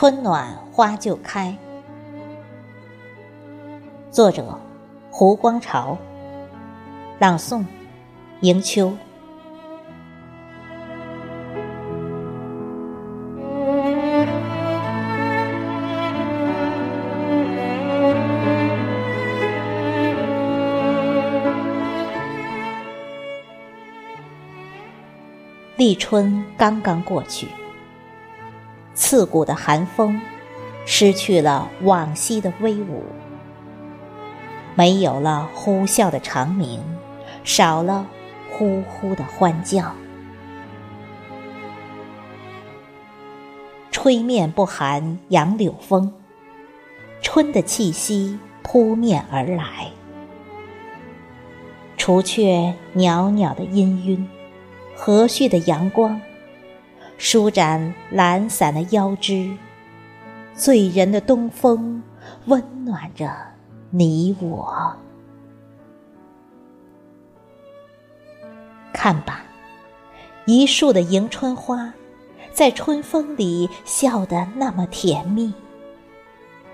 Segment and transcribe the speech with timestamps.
[0.00, 1.54] 春暖花就开。
[4.10, 4.58] 作者：
[5.10, 5.98] 胡光朝。
[7.18, 7.66] 朗诵：
[8.40, 8.94] 迎秋。
[25.76, 27.59] 立春刚刚过去。
[29.10, 30.20] 刺骨的寒风，
[30.86, 33.02] 失去了往昔的威武，
[34.76, 36.78] 没有了呼啸的长鸣，
[37.42, 38.06] 少了
[38.52, 39.92] 呼呼的欢叫。
[43.90, 46.12] 吹面不寒杨柳风，
[47.20, 49.90] 春的气息扑面而来，
[51.96, 54.24] 除却袅袅的氤氲，
[54.94, 56.20] 和煦的阳光。
[57.22, 59.54] 舒展懒散的腰肢，
[60.54, 62.02] 醉人的东风
[62.46, 63.30] 温暖着
[63.90, 64.96] 你我。
[68.90, 69.42] 看吧，
[70.46, 71.92] 一树的迎春花，
[72.54, 75.52] 在春风里笑得那么甜蜜，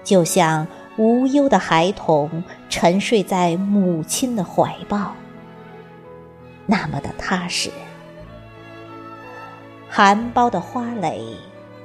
[0.04, 0.64] 就像
[0.96, 5.12] 无忧的孩童沉睡在母亲的怀抱，
[6.66, 7.68] 那么的踏实。
[9.96, 11.24] 含苞的花蕾，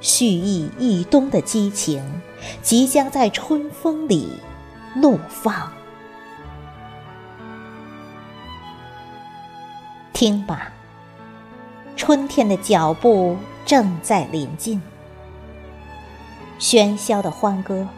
[0.02, 2.04] 蓄意一冬的激情，
[2.60, 4.38] 即将在春风里
[4.94, 5.72] 怒放。
[10.12, 10.70] 听吧，
[11.96, 14.82] 春天的脚步正在临近，
[16.60, 17.88] 喧嚣的欢歌，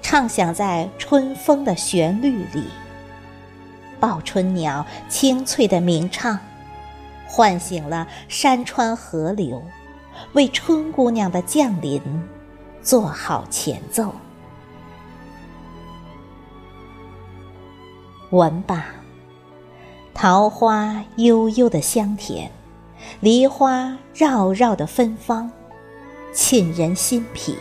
[0.00, 2.68] 唱响在春风的旋律里。
[3.98, 6.38] 报春鸟清脆的鸣唱。
[7.28, 9.62] 唤醒了山川河流，
[10.32, 12.00] 为春姑娘的降临
[12.82, 14.12] 做好前奏。
[18.30, 18.86] 闻吧，
[20.12, 22.50] 桃花悠悠的香甜，
[23.20, 25.50] 梨花绕绕的芬芳，
[26.32, 27.54] 沁人心脾；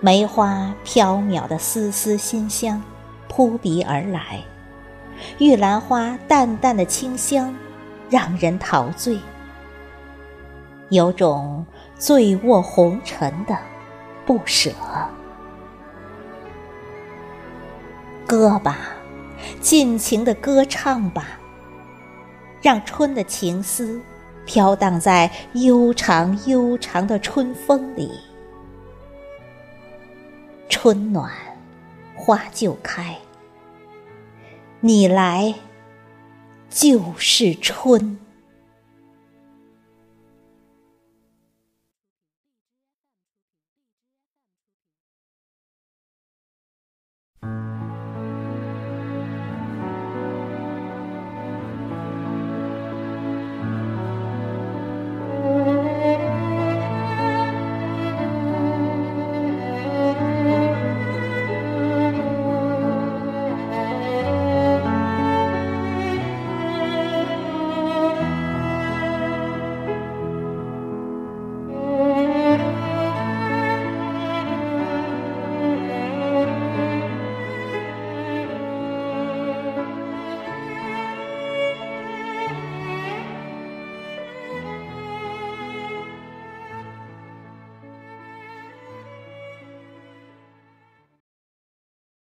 [0.00, 2.82] 梅花飘渺的丝丝馨香，
[3.28, 4.44] 扑鼻而来。
[5.38, 7.54] 玉兰花淡淡的清香，
[8.08, 9.18] 让人陶醉，
[10.88, 11.64] 有种
[11.96, 13.56] 醉卧红尘的
[14.26, 14.70] 不舍。
[18.26, 18.78] 歌吧，
[19.60, 21.38] 尽情的歌唱吧，
[22.62, 24.00] 让春的情思
[24.44, 28.12] 飘荡在悠长悠长的春风里。
[30.68, 31.30] 春暖
[32.14, 33.16] 花就开。
[34.82, 35.54] 你来，
[36.70, 38.18] 就是春。